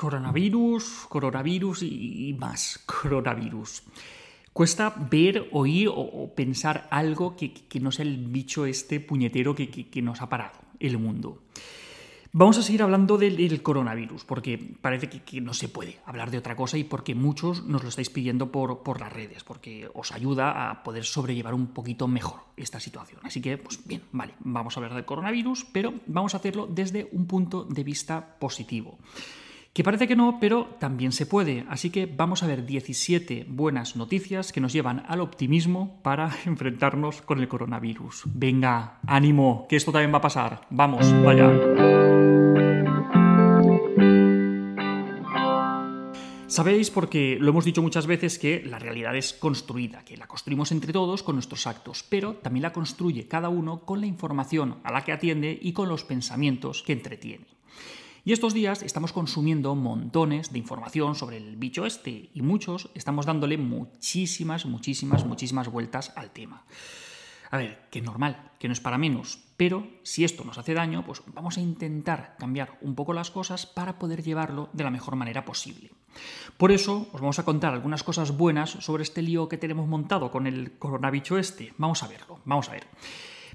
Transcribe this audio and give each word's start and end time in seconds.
Coronavirus, 0.00 1.04
coronavirus 1.10 1.82
y 1.82 2.34
más 2.38 2.80
coronavirus. 2.86 3.82
Cuesta 4.50 4.94
ver, 5.10 5.50
oír 5.52 5.90
o, 5.92 6.32
pensar 6.34 6.88
algo 6.90 7.36
que, 7.36 7.52
no 7.82 7.92
sea 7.92 8.06
el 8.06 8.16
bicho 8.16 8.64
este 8.64 8.98
puñetero 8.98 9.54
que, 9.54 10.02
nos 10.02 10.22
ha 10.22 10.30
parado 10.30 10.58
el 10.78 10.96
mundo. 10.96 11.42
Vamos 12.32 12.56
a 12.56 12.62
seguir 12.62 12.82
hablando 12.82 13.18
del, 13.18 13.62
coronavirus, 13.62 14.24
porque 14.24 14.56
parece 14.80 15.10
que, 15.10 15.42
no 15.42 15.52
se 15.52 15.68
puede 15.68 15.98
hablar 16.06 16.30
de 16.30 16.38
otra 16.38 16.56
cosa 16.56 16.78
y 16.78 16.84
porque 16.84 17.14
muchos 17.14 17.66
nos 17.66 17.82
lo 17.82 17.90
estáis 17.90 18.08
pidiendo 18.08 18.50
por, 18.50 18.82
por, 18.82 19.00
las 19.00 19.12
redes, 19.12 19.44
porque 19.44 19.90
os 19.92 20.12
ayuda 20.12 20.70
a 20.70 20.82
poder 20.82 21.04
sobrellevar 21.04 21.52
un 21.52 21.74
poquito 21.74 22.08
mejor 22.08 22.40
esta 22.56 22.80
situación. 22.80 23.20
Así 23.22 23.42
que, 23.42 23.58
pues 23.58 23.86
bien, 23.86 24.04
vale, 24.12 24.32
vamos 24.40 24.74
a 24.74 24.80
hablar 24.80 24.94
del 24.94 25.04
coronavirus, 25.04 25.66
pero 25.70 25.92
vamos 26.06 26.32
a 26.32 26.38
hacerlo 26.38 26.66
desde 26.66 27.06
un 27.12 27.26
punto 27.26 27.64
de 27.64 27.84
vista 27.84 28.38
positivo. 28.38 28.96
Que 29.72 29.84
parece 29.84 30.08
que 30.08 30.16
no, 30.16 30.38
pero 30.40 30.76
también 30.80 31.12
se 31.12 31.26
puede. 31.26 31.64
Así 31.68 31.90
que 31.90 32.06
vamos 32.06 32.42
a 32.42 32.48
ver 32.48 32.66
17 32.66 33.46
buenas 33.48 33.94
noticias 33.94 34.52
que 34.52 34.60
nos 34.60 34.72
llevan 34.72 35.04
al 35.06 35.20
optimismo 35.20 36.00
para 36.02 36.30
enfrentarnos 36.44 37.22
con 37.22 37.38
el 37.38 37.46
coronavirus. 37.46 38.24
Venga, 38.34 38.98
ánimo, 39.06 39.66
que 39.68 39.76
esto 39.76 39.92
también 39.92 40.12
va 40.12 40.18
a 40.18 40.22
pasar. 40.22 40.62
Vamos, 40.70 41.06
vaya. 41.22 41.48
Sabéis, 46.48 46.90
porque 46.90 47.38
lo 47.40 47.50
hemos 47.50 47.64
dicho 47.64 47.80
muchas 47.80 48.08
veces, 48.08 48.40
que 48.40 48.64
la 48.66 48.80
realidad 48.80 49.14
es 49.14 49.32
construida, 49.32 50.04
que 50.04 50.16
la 50.16 50.26
construimos 50.26 50.72
entre 50.72 50.92
todos 50.92 51.22
con 51.22 51.36
nuestros 51.36 51.68
actos, 51.68 52.04
pero 52.08 52.34
también 52.34 52.62
la 52.62 52.72
construye 52.72 53.28
cada 53.28 53.48
uno 53.48 53.82
con 53.82 54.00
la 54.00 54.08
información 54.08 54.78
a 54.82 54.90
la 54.90 55.04
que 55.04 55.12
atiende 55.12 55.56
y 55.62 55.72
con 55.72 55.88
los 55.88 56.02
pensamientos 56.02 56.82
que 56.82 56.92
entretiene. 56.92 57.46
Y 58.24 58.32
estos 58.32 58.52
días 58.52 58.82
estamos 58.82 59.12
consumiendo 59.12 59.74
montones 59.74 60.52
de 60.52 60.58
información 60.58 61.14
sobre 61.14 61.38
el 61.38 61.56
bicho 61.56 61.86
este 61.86 62.30
y 62.34 62.42
muchos 62.42 62.90
estamos 62.94 63.24
dándole 63.24 63.56
muchísimas, 63.56 64.66
muchísimas, 64.66 65.24
muchísimas 65.24 65.68
vueltas 65.68 66.12
al 66.16 66.30
tema. 66.30 66.64
A 67.50 67.56
ver, 67.56 67.88
que 67.90 68.02
normal, 68.02 68.52
que 68.58 68.68
no 68.68 68.72
es 68.72 68.80
para 68.80 68.98
menos, 68.98 69.38
pero 69.56 69.88
si 70.02 70.24
esto 70.24 70.44
nos 70.44 70.58
hace 70.58 70.74
daño, 70.74 71.04
pues 71.04 71.22
vamos 71.34 71.56
a 71.56 71.62
intentar 71.62 72.36
cambiar 72.38 72.78
un 72.82 72.94
poco 72.94 73.14
las 73.14 73.30
cosas 73.30 73.64
para 73.66 73.98
poder 73.98 74.22
llevarlo 74.22 74.68
de 74.74 74.84
la 74.84 74.90
mejor 74.90 75.16
manera 75.16 75.44
posible. 75.44 75.90
Por 76.58 76.72
eso 76.72 77.08
os 77.12 77.20
vamos 77.20 77.38
a 77.38 77.44
contar 77.44 77.72
algunas 77.72 78.04
cosas 78.04 78.36
buenas 78.36 78.70
sobre 78.70 79.02
este 79.02 79.22
lío 79.22 79.48
que 79.48 79.56
tenemos 79.56 79.88
montado 79.88 80.30
con 80.30 80.46
el 80.46 80.78
coronavirus 80.78 81.38
este. 81.40 81.72
Vamos 81.78 82.02
a 82.02 82.08
verlo, 82.08 82.40
vamos 82.44 82.68
a 82.68 82.72
ver. 82.72 82.86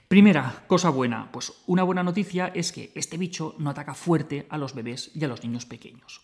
Primera 0.07 0.63
cosa 0.67 0.91
buena, 0.91 1.31
pues 1.31 1.51
una 1.65 1.81
buena 1.81 2.03
noticia 2.03 2.51
es 2.53 2.71
que 2.71 2.91
este 2.93 3.17
bicho 3.17 3.55
no 3.57 3.71
ataca 3.71 3.95
fuerte 3.95 4.45
a 4.49 4.57
los 4.59 4.75
bebés 4.75 5.09
y 5.15 5.23
a 5.23 5.27
los 5.27 5.43
niños 5.43 5.65
pequeños. 5.65 6.21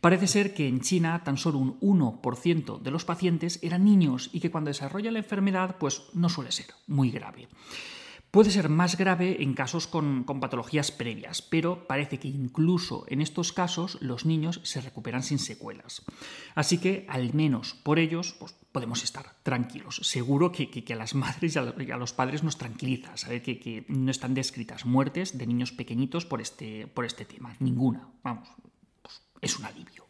Parece 0.00 0.26
ser 0.26 0.54
que 0.54 0.66
en 0.66 0.80
China 0.80 1.22
tan 1.22 1.36
solo 1.36 1.58
un 1.58 1.78
1% 1.80 2.80
de 2.80 2.90
los 2.90 3.04
pacientes 3.04 3.58
eran 3.62 3.84
niños 3.84 4.30
y 4.32 4.40
que 4.40 4.50
cuando 4.50 4.68
desarrolla 4.70 5.10
la 5.10 5.18
enfermedad 5.18 5.76
pues 5.78 6.04
no 6.14 6.30
suele 6.30 6.50
ser 6.50 6.68
muy 6.86 7.10
grave. 7.10 7.48
Puede 8.30 8.52
ser 8.52 8.68
más 8.68 8.96
grave 8.96 9.42
en 9.42 9.54
casos 9.54 9.88
con, 9.88 10.24
patologías 10.24 10.92
previas, 10.92 11.42
pero 11.42 11.88
parece 11.88 12.18
que 12.18 12.28
incluso 12.28 13.04
en 13.08 13.20
estos 13.20 13.52
casos 13.52 13.98
los 14.00 14.24
niños 14.24 14.60
se 14.62 14.80
recuperan 14.80 15.24
sin 15.24 15.40
secuelas. 15.40 16.02
Así 16.54 16.78
que, 16.78 17.06
al 17.08 17.34
menos 17.34 17.74
por 17.74 17.98
ellos, 17.98 18.36
pues, 18.38 18.54
podemos 18.70 19.02
estar 19.02 19.34
tranquilos. 19.42 20.00
Seguro 20.04 20.52
que, 20.52 20.84
a 20.92 20.96
las 20.96 21.14
madres 21.14 21.56
y 21.56 21.58
a, 21.58 21.96
los 21.96 22.12
padres 22.12 22.44
nos 22.44 22.56
tranquiliza 22.56 23.16
saber 23.16 23.42
que, 23.42 23.84
no 23.88 24.12
están 24.12 24.34
descritas 24.34 24.86
muertes 24.86 25.36
de 25.36 25.46
niños 25.48 25.72
pequeñitos 25.72 26.24
por 26.24 26.40
este, 26.40 26.86
por 26.86 27.04
este 27.04 27.24
tema. 27.24 27.56
Ninguna. 27.58 28.08
Vamos, 28.22 28.48
pues, 29.02 29.22
es 29.40 29.58
un 29.58 29.64
alivio. 29.64 30.06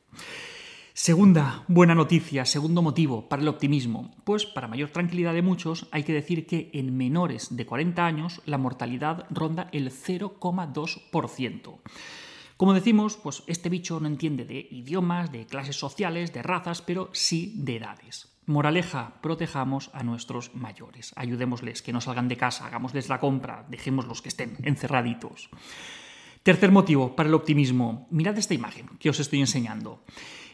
Segunda 1.02 1.64
buena 1.66 1.94
noticia, 1.94 2.44
segundo 2.44 2.82
motivo 2.82 3.26
para 3.26 3.40
el 3.40 3.48
optimismo. 3.48 4.10
Pues 4.22 4.44
para 4.44 4.68
mayor 4.68 4.90
tranquilidad 4.90 5.32
de 5.32 5.40
muchos 5.40 5.88
hay 5.92 6.02
que 6.02 6.12
decir 6.12 6.46
que 6.46 6.68
en 6.74 6.94
menores 6.94 7.56
de 7.56 7.64
40 7.64 8.04
años 8.04 8.42
la 8.44 8.58
mortalidad 8.58 9.24
ronda 9.30 9.70
el 9.72 9.90
0,2%. 9.90 11.78
Como 12.58 12.74
decimos, 12.74 13.16
pues 13.16 13.44
este 13.46 13.70
bicho 13.70 13.98
no 13.98 14.08
entiende 14.08 14.44
de 14.44 14.68
idiomas, 14.70 15.32
de 15.32 15.46
clases 15.46 15.76
sociales, 15.76 16.34
de 16.34 16.42
razas, 16.42 16.82
pero 16.82 17.08
sí 17.14 17.54
de 17.56 17.76
edades. 17.76 18.36
Moraleja, 18.44 19.22
protejamos 19.22 19.88
a 19.94 20.02
nuestros 20.02 20.54
mayores, 20.54 21.14
ayudémosles, 21.16 21.80
que 21.80 21.94
no 21.94 22.02
salgan 22.02 22.28
de 22.28 22.36
casa, 22.36 22.66
hagámosles 22.66 23.08
la 23.08 23.20
compra, 23.20 23.64
dejémoslos 23.70 24.20
que 24.20 24.28
estén 24.28 24.58
encerraditos. 24.64 25.48
Tercer 26.42 26.70
motivo 26.72 27.16
para 27.16 27.30
el 27.30 27.34
optimismo, 27.34 28.06
mirad 28.10 28.36
esta 28.36 28.52
imagen 28.52 28.88
que 28.98 29.08
os 29.08 29.20
estoy 29.20 29.40
enseñando. 29.40 30.02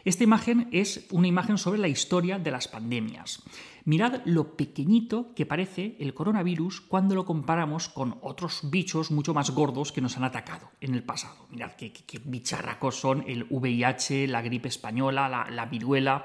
Esta 0.07 0.23
imagen 0.23 0.69
es 0.71 1.05
una 1.11 1.27
imagen 1.27 1.57
sobre 1.57 1.79
la 1.79 1.89
historia 1.89 2.39
de 2.39 2.49
las 2.49 2.69
pandemias. 2.69 3.43
Mirad 3.83 4.21
lo 4.23 4.55
pequeñito 4.55 5.33
que 5.35 5.45
parece 5.45 5.97
el 5.99 6.13
coronavirus 6.13 6.79
cuando 6.79 7.13
lo 7.13 7.25
comparamos 7.25 7.89
con 7.89 8.17
otros 8.21 8.69
bichos 8.71 9.11
mucho 9.11 9.33
más 9.33 9.51
gordos 9.51 9.91
que 9.91 9.99
nos 9.99 10.15
han 10.15 10.23
atacado 10.23 10.71
en 10.79 10.95
el 10.95 11.03
pasado. 11.03 11.47
Mirad 11.49 11.73
qué, 11.73 11.91
bicharracos 12.23 12.95
son 12.95 13.25
el 13.27 13.47
VIH, 13.49 14.27
la 14.27 14.41
gripe 14.41 14.69
española, 14.69 15.49
la, 15.51 15.65
viruela, 15.65 16.23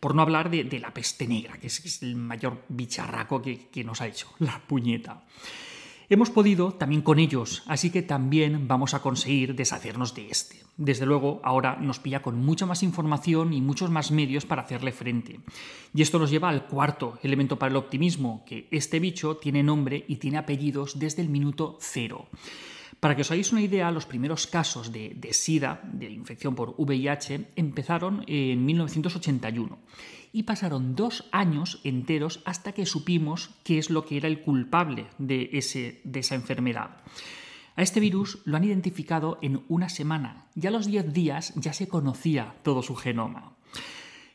por 0.00 0.14
no 0.14 0.22
hablar 0.22 0.48
de, 0.48 0.78
la 0.80 0.94
peste 0.94 1.28
negra, 1.28 1.58
que 1.58 1.66
es, 1.66 2.02
el 2.02 2.16
mayor 2.16 2.64
bicharraco 2.70 3.42
que, 3.42 3.84
nos 3.84 4.00
ha 4.00 4.06
hecho 4.06 4.28
la 4.38 4.58
puñeta. 4.66 5.22
Hemos 6.10 6.30
podido 6.30 6.72
también 6.72 7.02
con 7.02 7.18
ellos, 7.18 7.62
así 7.66 7.90
que 7.90 8.00
también 8.00 8.66
vamos 8.66 8.94
a 8.94 9.02
conseguir 9.02 9.54
deshacernos 9.54 10.14
de 10.14 10.30
este. 10.30 10.56
Desde 10.78 11.04
luego, 11.04 11.38
ahora 11.44 11.76
nos 11.76 11.98
pilla 11.98 12.22
con 12.22 12.38
mucha 12.38 12.64
más 12.64 12.82
información 12.82 13.52
y 13.52 13.60
muchos 13.60 13.90
más 13.90 14.10
medios 14.10 14.46
para 14.46 14.62
hacerle 14.62 14.92
frente. 14.92 15.40
Y 15.92 16.00
esto 16.00 16.18
nos 16.18 16.30
lleva 16.30 16.48
al 16.48 16.66
cuarto 16.66 17.18
elemento 17.22 17.58
para 17.58 17.68
el 17.68 17.76
optimismo, 17.76 18.42
que 18.46 18.68
este 18.70 19.00
bicho 19.00 19.36
tiene 19.36 19.62
nombre 19.62 20.06
y 20.08 20.16
tiene 20.16 20.38
apellidos 20.38 20.98
desde 20.98 21.20
el 21.20 21.28
minuto 21.28 21.76
cero. 21.78 22.28
Para 23.00 23.14
que 23.14 23.20
os 23.20 23.30
hagáis 23.30 23.52
una 23.52 23.60
idea, 23.60 23.90
los 23.90 24.06
primeros 24.06 24.46
casos 24.46 24.90
de, 24.90 25.12
de 25.14 25.34
SIDA, 25.34 25.82
de 25.84 26.10
infección 26.10 26.54
por 26.54 26.74
VIH, 26.78 27.50
empezaron 27.54 28.24
en 28.26 28.64
1981 28.64 29.78
y 30.32 30.44
pasaron 30.44 30.94
dos 30.94 31.28
años 31.32 31.80
enteros 31.84 32.40
hasta 32.44 32.72
que 32.72 32.86
supimos 32.86 33.50
qué 33.64 33.78
es 33.78 33.90
lo 33.90 34.04
que 34.04 34.16
era 34.16 34.28
el 34.28 34.42
culpable 34.42 35.06
de, 35.18 35.50
ese, 35.52 36.00
de 36.04 36.20
esa 36.20 36.34
enfermedad. 36.34 37.02
A 37.76 37.82
este 37.82 38.00
virus 38.00 38.40
lo 38.44 38.56
han 38.56 38.64
identificado 38.64 39.38
en 39.40 39.62
una 39.68 39.88
semana 39.88 40.46
y 40.54 40.66
a 40.66 40.70
los 40.70 40.86
10 40.86 41.12
días 41.12 41.52
ya 41.54 41.72
se 41.72 41.86
conocía 41.86 42.56
todo 42.64 42.82
su 42.82 42.96
genoma. 42.96 43.56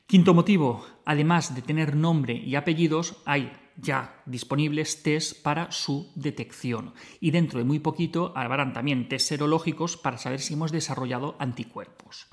Quinto 0.08 0.34
motivo, 0.34 0.86
además 1.06 1.54
de 1.54 1.62
tener 1.62 1.96
nombre 1.96 2.36
y 2.36 2.56
apellidos, 2.56 3.18
hay 3.26 3.52
ya 3.76 4.22
disponibles 4.26 5.04
test 5.04 5.42
para 5.42 5.72
su 5.72 6.12
detección 6.16 6.94
y 7.20 7.32
dentro 7.32 7.60
de 7.60 7.66
muy 7.66 7.80
poquito 7.80 8.32
habrán 8.36 8.74
también 8.74 9.10
test 9.10 9.28
serológicos 9.28 9.98
para 9.98 10.18
saber 10.18 10.40
si 10.40 10.54
hemos 10.54 10.72
desarrollado 10.72 11.36
anticuerpos. 11.40 12.28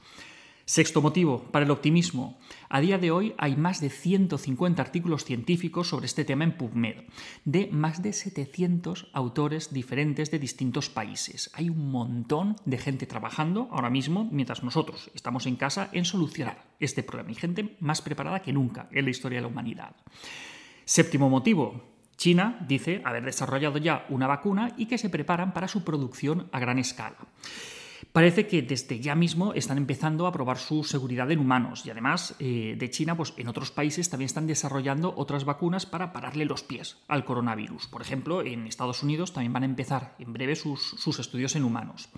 Sexto 0.70 1.02
motivo 1.02 1.42
para 1.50 1.64
el 1.64 1.70
optimismo. 1.72 2.38
A 2.68 2.80
día 2.80 2.96
de 2.96 3.10
hoy 3.10 3.34
hay 3.38 3.56
más 3.56 3.80
de 3.80 3.90
150 3.90 4.80
artículos 4.80 5.24
científicos 5.24 5.88
sobre 5.88 6.06
este 6.06 6.24
tema 6.24 6.44
en 6.44 6.56
PubMed, 6.56 7.06
de 7.44 7.66
más 7.72 8.04
de 8.04 8.12
700 8.12 9.08
autores 9.12 9.72
diferentes 9.72 10.30
de 10.30 10.38
distintos 10.38 10.88
países. 10.88 11.50
Hay 11.54 11.70
un 11.70 11.90
montón 11.90 12.54
de 12.66 12.78
gente 12.78 13.06
trabajando 13.06 13.66
ahora 13.72 13.90
mismo, 13.90 14.28
mientras 14.30 14.62
nosotros 14.62 15.10
estamos 15.12 15.46
en 15.46 15.56
casa, 15.56 15.90
en 15.90 16.04
solucionar 16.04 16.62
este 16.78 17.02
problema. 17.02 17.32
Y 17.32 17.34
gente 17.34 17.76
más 17.80 18.00
preparada 18.00 18.40
que 18.40 18.52
nunca 18.52 18.88
en 18.92 19.06
la 19.06 19.10
historia 19.10 19.38
de 19.38 19.42
la 19.42 19.48
humanidad. 19.48 19.96
Séptimo 20.84 21.28
motivo. 21.28 21.82
China 22.16 22.64
dice 22.68 23.02
haber 23.04 23.24
desarrollado 23.24 23.78
ya 23.78 24.06
una 24.08 24.28
vacuna 24.28 24.72
y 24.76 24.86
que 24.86 24.98
se 24.98 25.10
preparan 25.10 25.52
para 25.52 25.66
su 25.66 25.82
producción 25.82 26.48
a 26.52 26.60
gran 26.60 26.78
escala. 26.78 27.16
Parece 28.12 28.46
que 28.46 28.62
desde 28.62 29.00
ya 29.00 29.14
mismo 29.14 29.54
están 29.54 29.78
empezando 29.78 30.26
a 30.26 30.32
probar 30.32 30.58
su 30.58 30.84
seguridad 30.84 31.30
en 31.30 31.38
humanos 31.38 31.84
y 31.84 31.90
además 31.90 32.34
eh, 32.38 32.76
de 32.78 32.90
China, 32.90 33.16
pues 33.16 33.34
en 33.36 33.48
otros 33.48 33.70
países 33.70 34.10
también 34.10 34.26
están 34.26 34.46
desarrollando 34.46 35.14
otras 35.16 35.44
vacunas 35.44 35.86
para 35.86 36.12
pararle 36.12 36.44
los 36.44 36.62
pies 36.62 36.98
al 37.08 37.24
coronavirus. 37.24 37.86
Por 37.86 38.02
ejemplo, 38.02 38.42
en 38.42 38.66
Estados 38.66 39.02
Unidos 39.02 39.32
también 39.32 39.52
van 39.52 39.62
a 39.62 39.66
empezar 39.66 40.14
en 40.18 40.32
breve 40.32 40.56
sus, 40.56 40.80
sus 40.80 41.18
estudios 41.18 41.54
en 41.56 41.64
humanos. 41.64 42.08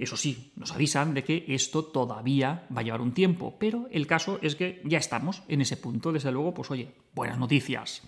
Eso 0.00 0.16
sí, 0.16 0.50
nos 0.56 0.72
avisan 0.72 1.12
de 1.12 1.22
que 1.22 1.44
esto 1.48 1.84
todavía 1.84 2.66
va 2.74 2.80
a 2.80 2.82
llevar 2.82 3.02
un 3.02 3.12
tiempo, 3.12 3.56
pero 3.60 3.86
el 3.90 4.06
caso 4.06 4.38
es 4.40 4.56
que 4.56 4.80
ya 4.86 4.96
estamos 4.96 5.42
en 5.46 5.60
ese 5.60 5.76
punto. 5.76 6.10
Desde 6.10 6.32
luego, 6.32 6.54
pues 6.54 6.70
oye, 6.70 6.94
buenas 7.14 7.38
noticias. 7.38 8.02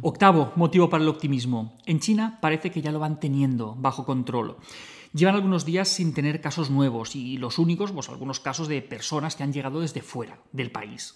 Octavo 0.00 0.52
motivo 0.54 0.88
para 0.88 1.02
el 1.02 1.08
optimismo. 1.08 1.76
En 1.86 1.98
China 1.98 2.38
parece 2.40 2.70
que 2.70 2.80
ya 2.80 2.92
lo 2.92 3.00
van 3.00 3.18
teniendo 3.18 3.74
bajo 3.76 4.06
control. 4.06 4.58
Llevan 5.14 5.36
algunos 5.36 5.64
días 5.64 5.88
sin 5.88 6.12
tener 6.12 6.40
casos 6.40 6.70
nuevos 6.70 7.14
y 7.14 7.36
los 7.36 7.60
únicos, 7.60 7.92
pues 7.92 8.08
algunos 8.08 8.40
casos 8.40 8.66
de 8.66 8.82
personas 8.82 9.36
que 9.36 9.44
han 9.44 9.52
llegado 9.52 9.80
desde 9.80 10.02
fuera 10.02 10.40
del 10.50 10.72
país. 10.72 11.14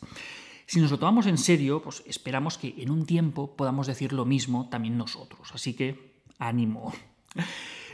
Si 0.66 0.80
nos 0.80 0.92
lo 0.92 1.00
tomamos 1.00 1.26
en 1.26 1.36
serio, 1.36 1.82
pues 1.82 2.04
esperamos 2.06 2.58
que 2.58 2.76
en 2.78 2.92
un 2.92 3.06
tiempo 3.06 3.56
podamos 3.56 3.88
decir 3.88 4.12
lo 4.12 4.24
mismo 4.24 4.68
también 4.68 4.96
nosotros. 4.96 5.50
Así 5.52 5.74
que 5.74 6.20
ánimo. 6.38 6.94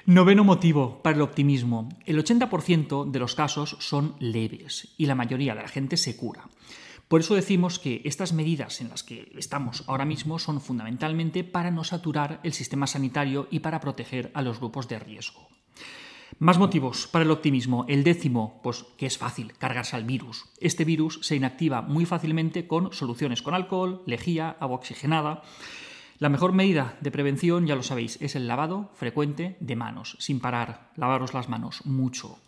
Noveno 0.04 0.44
motivo 0.44 1.00
para 1.02 1.16
el 1.16 1.22
optimismo. 1.22 1.88
El 2.04 2.22
80% 2.22 3.10
de 3.10 3.18
los 3.18 3.34
casos 3.34 3.78
son 3.80 4.14
leves 4.18 4.94
y 4.98 5.06
la 5.06 5.14
mayoría 5.14 5.54
de 5.54 5.62
la 5.62 5.68
gente 5.68 5.96
se 5.96 6.18
cura. 6.18 6.50
Por 7.08 7.20
eso 7.20 7.34
decimos 7.34 7.78
que 7.78 8.02
estas 8.04 8.34
medidas 8.34 8.82
en 8.82 8.90
las 8.90 9.04
que 9.04 9.32
estamos 9.38 9.84
ahora 9.86 10.04
mismo 10.04 10.38
son 10.38 10.60
fundamentalmente 10.60 11.44
para 11.44 11.70
no 11.70 11.82
saturar 11.82 12.40
el 12.42 12.52
sistema 12.52 12.86
sanitario 12.86 13.48
y 13.50 13.60
para 13.60 13.80
proteger 13.80 14.30
a 14.34 14.42
los 14.42 14.58
grupos 14.58 14.86
de 14.88 14.98
riesgo. 14.98 15.48
Más 16.38 16.58
motivos 16.58 17.06
para 17.06 17.24
el 17.24 17.30
optimismo. 17.30 17.84
El 17.88 18.02
décimo, 18.02 18.60
pues 18.62 18.84
que 18.96 19.06
es 19.06 19.18
fácil 19.18 19.52
cargarse 19.56 19.94
al 19.96 20.04
virus. 20.04 20.46
Este 20.60 20.84
virus 20.84 21.20
se 21.22 21.36
inactiva 21.36 21.80
muy 21.82 22.06
fácilmente 22.06 22.66
con 22.66 22.92
soluciones 22.92 23.40
con 23.40 23.54
alcohol, 23.54 24.02
lejía, 24.06 24.56
agua 24.58 24.76
oxigenada. 24.76 25.42
La 26.18 26.28
mejor 26.28 26.52
medida 26.52 26.96
de 27.00 27.10
prevención, 27.10 27.66
ya 27.66 27.76
lo 27.76 27.82
sabéis, 27.82 28.18
es 28.20 28.34
el 28.34 28.48
lavado 28.48 28.90
frecuente 28.94 29.56
de 29.60 29.76
manos, 29.76 30.16
sin 30.20 30.40
parar, 30.40 30.90
lavaros 30.96 31.34
las 31.34 31.48
manos 31.48 31.86
mucho. 31.86 32.38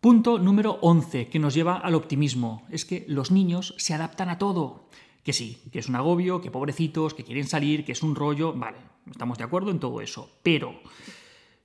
Punto 0.00 0.38
número 0.38 0.78
11, 0.80 1.28
que 1.28 1.38
nos 1.38 1.54
lleva 1.54 1.76
al 1.76 1.94
optimismo, 1.94 2.66
es 2.70 2.84
que 2.84 3.04
los 3.08 3.30
niños 3.30 3.74
se 3.78 3.94
adaptan 3.94 4.28
a 4.30 4.38
todo. 4.38 4.88
Que 5.24 5.32
sí, 5.32 5.62
que 5.72 5.80
es 5.80 5.88
un 5.88 5.96
agobio, 5.96 6.40
que 6.40 6.50
pobrecitos, 6.50 7.14
que 7.14 7.24
quieren 7.24 7.46
salir, 7.46 7.84
que 7.84 7.92
es 7.92 8.02
un 8.02 8.14
rollo, 8.14 8.52
vale, 8.54 8.78
estamos 9.10 9.36
de 9.36 9.44
acuerdo 9.44 9.70
en 9.70 9.80
todo 9.80 10.00
eso, 10.00 10.30
pero 10.42 10.80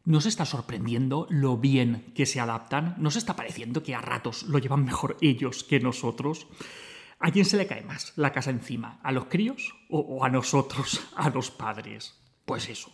¿Nos 0.06 0.26
está 0.26 0.46
sorprendiendo 0.46 1.28
lo 1.30 1.58
bien 1.58 2.12
que 2.14 2.26
se 2.26 2.42
adaptan? 2.42 2.96
¿Nos 2.98 3.16
está 3.16 3.38
pareciendo 3.38 3.84
que 3.84 3.96
a 3.96 4.02
ratos 4.02 4.44
lo 4.44 4.60
llevan 4.60 4.84
mejor 4.84 5.16
ellos 5.22 5.64
que 5.64 5.80
nosotros? 5.80 6.48
¿A 7.20 7.32
quién 7.32 7.46
se 7.46 7.56
le 7.56 7.68
cae 7.68 7.84
más 7.84 8.12
la 8.18 8.34
casa 8.34 8.50
encima? 8.50 9.00
¿A 9.02 9.14
los 9.14 9.26
críos 9.26 9.74
o, 9.90 10.26
a 10.26 10.30
nosotros, 10.30 11.00
a 11.16 11.30
los 11.30 11.52
padres? 11.52 12.20
Pues 12.44 12.68
eso. 12.68 12.92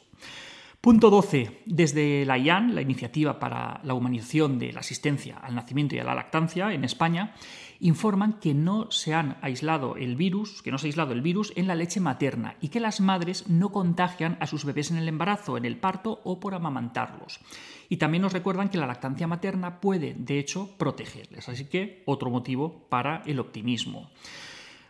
Punto 0.82 1.10
12. 1.10 1.64
Desde 1.66 2.26
la 2.26 2.38
IAN, 2.38 2.74
la 2.74 2.82
Iniciativa 2.82 3.38
para 3.38 3.82
la 3.84 3.94
Humanización 3.94 4.58
de 4.60 4.72
la 4.72 4.80
Asistencia 4.80 5.38
al 5.38 5.54
Nacimiento 5.54 5.96
y 5.96 6.00
a 6.00 6.06
la 6.06 6.16
Lactancia 6.16 6.72
en 6.74 6.86
España, 6.86 7.36
informan 7.82 8.40
que 8.40 8.54
no 8.54 8.90
se 8.90 9.14
han 9.14 9.36
aislado 9.42 9.98
el 9.98 10.16
virus, 10.16 10.62
que 10.62 10.72
no 10.72 10.78
se 10.78 10.88
ha 10.88 10.90
aislado 10.90 11.12
el 11.12 11.22
virus 11.22 11.52
en 11.58 11.68
la 11.68 11.76
leche 11.76 12.00
materna 12.00 12.56
y 12.62 12.70
que 12.70 12.80
las 12.80 13.02
madres 13.02 13.50
no 13.50 13.74
contagian 13.74 14.38
a 14.40 14.48
sus 14.48 14.64
bebés 14.64 14.90
en 14.90 14.96
el 14.96 15.10
embarazo, 15.10 15.58
en 15.58 15.66
el 15.66 15.76
parto 15.76 16.22
o 16.24 16.40
por 16.40 16.54
amamantarlos. 16.54 17.42
Y 17.90 17.98
también 17.98 18.22
nos 18.22 18.32
recuerdan 18.32 18.70
que 18.70 18.78
la 18.78 18.88
lactancia 18.88 19.28
materna 19.28 19.82
puede, 19.82 20.16
de 20.18 20.40
hecho, 20.40 20.78
protegerles. 20.78 21.50
Así 21.50 21.66
que 21.66 22.04
otro 22.06 22.30
motivo 22.30 22.88
para 22.88 23.22
el 23.26 23.42
optimismo. 23.42 24.12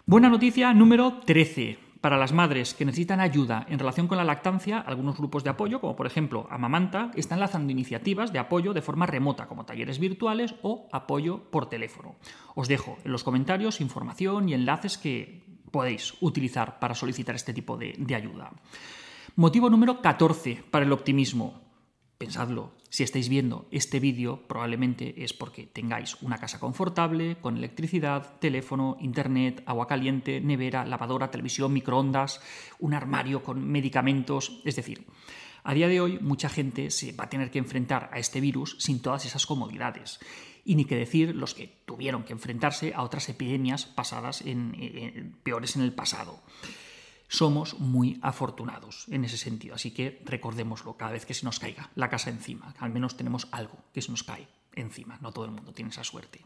Buena 0.06 0.30
noticia 0.30 0.72
número 0.72 1.22
13 1.26 1.89
para 2.02 2.18
las 2.18 2.32
madres 2.32 2.74
que 2.74 2.86
necesitan 2.86 3.20
ayuda 3.20 3.66
en 3.70 3.80
relación 3.80 4.08
con 4.08 4.18
la 4.18 4.24
lactancia, 4.24 4.80
algunos 4.80 5.18
grupos 5.18 5.44
de 5.44 5.50
apoyo, 5.50 5.82
como 5.82 5.96
por 5.96 6.08
ejemplo 6.08 6.48
Amamanta, 6.50 7.12
están 7.16 7.40
lanzando 7.40 7.72
iniciativas 7.72 8.32
de 8.32 8.40
apoyo 8.40 8.74
de 8.74 8.82
forma 8.82 9.06
remota, 9.06 9.48
como 9.48 9.66
talleres 9.66 10.00
virtuales 10.00 10.56
o 10.62 10.88
apoyo 10.92 11.52
por 11.52 11.68
teléfono. 11.68 12.16
Os 12.56 12.68
dejo 12.68 12.98
en 13.04 13.12
los 13.12 13.24
comentarios 13.24 13.82
información 13.82 14.48
y 14.48 14.54
enlaces 14.54 14.98
que 14.98 15.44
podéis 15.72 16.16
utilizar 16.22 16.80
para 16.80 16.96
solicitar 16.96 17.36
este 17.36 17.54
tipo 17.54 17.78
de, 17.78 17.94
de 17.98 18.16
ayuda. 18.16 18.52
Motivo 19.36 19.70
número 19.70 20.02
14 20.02 20.64
para 20.72 20.86
el 20.86 20.92
optimismo. 20.92 21.69
Pensadlo, 22.20 22.74
si 22.90 23.04
estáis 23.04 23.30
viendo 23.30 23.70
este 23.72 24.02
vídeo 24.02 24.46
probablemente 24.46 25.24
es 25.24 25.32
porque 25.32 25.66
tengáis 25.66 26.18
una 26.22 26.38
casa 26.38 26.60
confortable, 26.60 27.38
con 27.40 27.56
electricidad, 27.56 28.38
teléfono, 28.40 28.98
internet, 29.00 29.64
agua 29.66 29.88
caliente, 29.88 30.42
nevera, 30.42 30.86
lavadora, 30.86 31.32
televisión, 31.32 31.72
microondas, 31.72 32.42
un 32.78 32.94
armario 32.94 33.42
con 33.42 33.66
medicamentos, 33.66 34.62
es 34.66 34.76
decir, 34.76 35.08
a 35.64 35.74
día 35.74 35.88
de 35.88 36.02
hoy 36.02 36.20
mucha 36.20 36.50
gente 36.50 36.92
se 36.92 37.14
va 37.14 37.24
a 37.24 37.30
tener 37.30 37.52
que 37.52 37.60
enfrentar 37.60 38.10
a 38.12 38.20
este 38.20 38.42
virus 38.42 38.76
sin 38.80 39.02
todas 39.02 39.26
esas 39.26 39.46
comodidades. 39.46 40.20
Y 40.66 40.76
ni 40.76 40.84
que 40.84 40.98
decir 40.98 41.34
los 41.34 41.54
que 41.54 41.68
tuvieron 41.86 42.26
que 42.26 42.34
enfrentarse 42.34 42.94
a 42.94 43.04
otras 43.04 43.30
epidemias 43.30 43.86
pasadas 43.86 44.42
en, 44.42 45.38
peores 45.44 45.78
en 45.78 45.84
el 45.84 45.94
pasado 45.94 46.42
somos 47.30 47.80
muy 47.80 48.20
afortunados 48.22 49.06
en 49.10 49.24
ese 49.24 49.38
sentido. 49.38 49.76
Así 49.76 49.92
que 49.92 50.22
recordémoslo 50.26 50.98
cada 50.98 51.12
vez 51.12 51.26
que 51.26 51.34
se 51.34 51.46
nos 51.46 51.60
caiga 51.60 51.92
la 51.96 52.10
casa 52.10 52.30
encima. 52.30 52.74
Al 52.80 52.92
menos 52.92 53.16
tenemos 53.16 53.48
algo 53.52 53.78
que 53.94 54.02
se 54.02 54.12
nos 54.12 54.24
cae 54.24 54.48
encima. 54.76 55.18
No 55.22 55.32
todo 55.32 55.46
el 55.46 55.52
mundo 55.52 55.72
tiene 55.72 55.92
esa 55.92 56.04
suerte. 56.04 56.44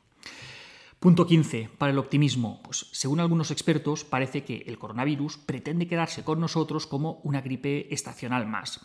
Punto 0.99 1.25
15. 1.25 1.69
Para 1.77 1.91
el 1.91 1.97
optimismo. 1.97 2.61
Pues 2.63 2.87
según 2.91 3.19
algunos 3.19 3.49
expertos, 3.49 4.03
parece 4.03 4.43
que 4.43 4.63
el 4.67 4.77
coronavirus 4.77 5.37
pretende 5.37 5.87
quedarse 5.87 6.23
con 6.23 6.39
nosotros 6.39 6.85
como 6.85 7.19
una 7.23 7.41
gripe 7.41 7.93
estacional 7.93 8.45
más 8.45 8.81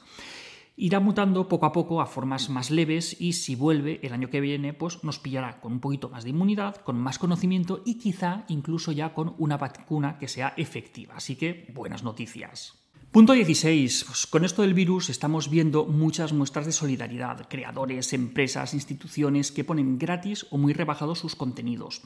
irá 0.79 1.01
mutando 1.01 1.49
poco 1.49 1.67
a 1.67 1.73
poco 1.73 2.01
a 2.01 2.07
formas 2.07 2.49
más 2.49 2.71
leves 2.71 3.21
y 3.21 3.33
si 3.33 3.57
vuelve 3.57 3.99
el 4.03 4.13
año 4.13 4.31
que 4.31 4.41
viene, 4.41 4.73
pues 4.73 5.03
nos 5.03 5.19
pillará 5.19 5.61
con 5.61 5.73
un 5.73 5.81
poquito 5.81 6.09
más 6.09 6.23
de 6.23 6.31
inmunidad, 6.31 6.77
con 6.77 6.97
más 6.99 7.19
conocimiento 7.19 7.83
y 7.85 7.99
quizá 7.99 8.45
incluso 8.49 8.93
ya 8.93 9.13
con 9.13 9.35
una 9.39 9.57
vacuna 9.57 10.19
que 10.19 10.29
sea 10.29 10.55
efectiva. 10.57 11.15
Así 11.17 11.35
que 11.35 11.67
buenas 11.75 12.05
noticias. 12.05 12.79
Punto 13.11 13.33
16. 13.33 14.05
Pues 14.05 14.27
con 14.27 14.45
esto 14.45 14.63
del 14.63 14.75
virus 14.75 15.09
estamos 15.09 15.49
viendo 15.49 15.87
muchas 15.87 16.35
muestras 16.35 16.67
de 16.67 16.73
solidaridad. 16.73 17.49
Creadores, 17.49 18.13
empresas, 18.13 18.75
instituciones 18.75 19.51
que 19.51 19.65
ponen 19.65 19.99
gratis 19.99 20.47
o 20.51 20.59
muy 20.59 20.75
rebajados 20.75 21.19
sus 21.19 21.35
contenidos. 21.35 22.03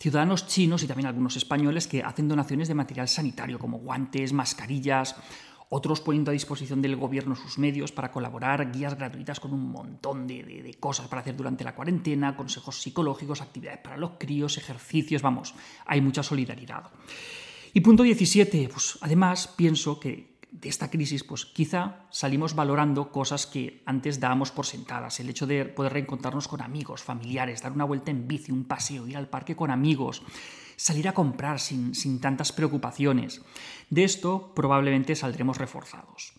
Ciudadanos 0.00 0.46
chinos 0.46 0.82
y 0.82 0.86
también 0.86 1.08
algunos 1.08 1.36
españoles 1.36 1.86
que 1.86 2.02
hacen 2.02 2.26
donaciones 2.26 2.68
de 2.68 2.74
material 2.74 3.06
sanitario 3.06 3.58
como 3.58 3.78
guantes, 3.78 4.32
mascarillas 4.32 5.14
otros 5.68 6.00
poniendo 6.00 6.30
a 6.30 6.32
disposición 6.32 6.80
del 6.80 6.96
gobierno 6.96 7.34
sus 7.34 7.58
medios 7.58 7.92
para 7.92 8.12
colaborar, 8.12 8.70
guías 8.70 8.96
gratuitas 8.96 9.40
con 9.40 9.52
un 9.52 9.70
montón 9.70 10.26
de, 10.26 10.76
cosas 10.78 11.08
para 11.08 11.22
hacer 11.22 11.36
durante 11.36 11.64
la 11.64 11.74
cuarentena, 11.74 12.36
consejos 12.36 12.80
psicológicos, 12.80 13.40
actividades 13.40 13.80
para 13.80 13.96
los 13.96 14.12
críos, 14.18 14.58
ejercicios, 14.58 15.22
vamos, 15.22 15.54
hay 15.86 16.00
mucha 16.00 16.22
solidaridad. 16.22 16.90
Y 17.72 17.80
punto 17.80 18.02
17, 18.02 18.68
pues 18.72 18.98
además 19.00 19.48
pienso 19.56 19.98
que 19.98 20.35
de 20.60 20.68
esta 20.68 20.90
crisis, 20.90 21.24
pues 21.24 21.44
quizá 21.44 22.06
salimos 22.10 22.54
valorando 22.54 23.12
cosas 23.12 23.46
que 23.46 23.82
antes 23.84 24.20
dábamos 24.20 24.50
por 24.50 24.66
sentadas. 24.66 25.20
El 25.20 25.28
hecho 25.28 25.46
de 25.46 25.64
poder 25.64 25.92
reencontrarnos 25.92 26.48
con 26.48 26.62
amigos, 26.62 27.02
familiares, 27.02 27.62
dar 27.62 27.72
una 27.72 27.84
vuelta 27.84 28.10
en 28.10 28.26
bici, 28.26 28.52
un 28.52 28.64
paseo, 28.64 29.06
ir 29.06 29.16
al 29.16 29.28
parque 29.28 29.56
con 29.56 29.70
amigos, 29.70 30.22
salir 30.76 31.08
a 31.08 31.14
comprar 31.14 31.60
sin, 31.60 31.94
sin 31.94 32.20
tantas 32.20 32.52
preocupaciones. 32.52 33.42
De 33.90 34.04
esto 34.04 34.52
probablemente 34.54 35.14
saldremos 35.14 35.58
reforzados. 35.58 36.32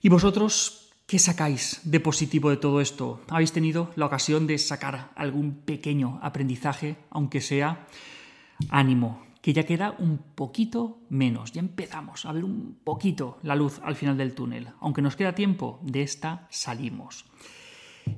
¿Y 0.00 0.08
vosotros 0.08 0.90
qué 1.06 1.18
sacáis 1.18 1.80
de 1.84 2.00
positivo 2.00 2.48
de 2.50 2.56
todo 2.56 2.80
esto? 2.80 3.20
¿Habéis 3.28 3.52
tenido 3.52 3.90
la 3.96 4.06
ocasión 4.06 4.46
de 4.46 4.56
sacar 4.58 5.10
algún 5.14 5.60
pequeño 5.60 6.18
aprendizaje, 6.22 6.96
aunque 7.10 7.40
sea 7.40 7.86
ánimo? 8.70 9.29
Que 9.40 9.52
ya 9.52 9.64
queda 9.64 9.94
un 9.98 10.18
poquito 10.18 11.00
menos, 11.08 11.52
ya 11.52 11.60
empezamos 11.60 12.26
a 12.26 12.32
ver 12.32 12.44
un 12.44 12.78
poquito 12.84 13.38
la 13.42 13.56
luz 13.56 13.80
al 13.82 13.96
final 13.96 14.16
del 14.16 14.34
túnel. 14.34 14.68
Aunque 14.80 15.02
nos 15.02 15.16
queda 15.16 15.34
tiempo, 15.34 15.80
de 15.82 16.02
esta 16.02 16.46
salimos. 16.50 17.24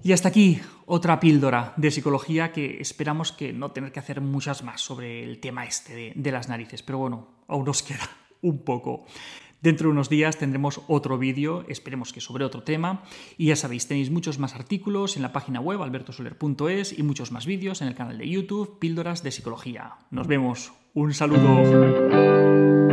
Y 0.02 0.12
hasta 0.12 0.29
aquí 0.29 0.61
otra 0.87 1.21
píldora 1.21 1.75
de 1.76 1.91
psicología 1.91 2.52
que 2.52 2.81
esperamos 2.81 3.33
que 3.33 3.52
no 3.52 3.73
tener 3.73 3.93
que 3.93 4.00
hacer 4.00 4.21
muchas 4.21 4.62
más 4.62 4.81
sobre 4.81 5.23
el 5.23 5.38
tema 5.38 5.64
este 5.64 5.95
de, 5.95 6.12
de 6.14 6.33
las 6.33 6.49
narices, 6.49 6.83
pero 6.83 6.99
bueno, 6.99 7.29
aún 7.49 7.64
nos 7.64 7.83
queda 7.83 8.09
un 8.43 8.59
poco. 8.64 9.07
Dentro 9.62 9.88
de 9.88 9.92
unos 9.92 10.09
días 10.09 10.38
tendremos 10.38 10.81
otro 10.88 11.19
vídeo, 11.19 11.64
esperemos 11.69 12.12
que 12.12 12.21
sobre 12.21 12.45
otro 12.45 12.64
tema. 12.64 13.04
Y 13.38 13.47
ya 13.47 13.57
sabéis, 13.57 13.87
tenéis 13.87 14.11
muchos 14.11 14.40
más 14.40 14.54
artículos 14.54 15.16
en 15.16 15.23
la 15.23 15.33
página 15.33 15.61
web 15.61 15.81
albertosoler.es 15.81 16.99
y 16.99 17.02
muchos 17.04 17.31
más 17.31 17.47
vídeos 17.47 17.81
en 17.81 17.88
el 17.88 17.95
canal 17.95 18.19
de 18.19 18.28
YouTube, 18.28 18.78
Píldoras 18.81 19.23
de 19.23 19.31
Psicología. 19.31 19.95
Nos 20.11 20.26
vemos. 20.26 20.73
Un 20.95 21.14
saludo. 21.14 22.92